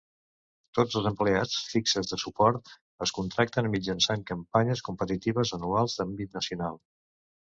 [0.77, 2.71] Tots els empleats fixes de suport
[3.07, 6.83] es contracten mitjançant campanyes competitives anuals d'àmbit nacional